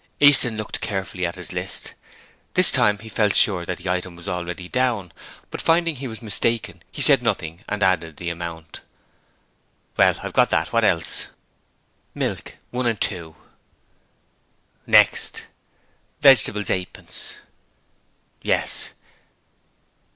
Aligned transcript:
Easton 0.19 0.57
looked 0.57 0.81
carefully 0.81 1.27
at 1.27 1.35
his 1.35 1.53
list. 1.53 1.93
This 2.55 2.71
time 2.71 2.97
he 2.97 3.07
felt 3.07 3.35
sure 3.35 3.67
that 3.67 3.77
the 3.77 3.87
item 3.91 4.15
was 4.15 4.27
already 4.27 4.67
down; 4.67 5.11
but 5.51 5.61
finding 5.61 5.95
he 5.97 6.07
was 6.07 6.23
mistaken 6.23 6.81
he 6.91 7.03
said 7.03 7.21
nothing 7.21 7.63
and 7.69 7.83
added 7.83 8.17
the 8.17 8.31
amount. 8.31 8.81
'Well, 9.97 10.15
I've 10.23 10.33
got 10.33 10.49
that. 10.49 10.73
What 10.73 10.83
else?' 10.83 11.27
'Milk, 12.15 12.55
one 12.71 12.87
and 12.87 12.99
two.' 12.99 13.35
'Next?' 14.87 15.43
'Vegetables, 16.21 16.71
eightpence.' 16.71 17.35
'Yes.' 18.41 18.89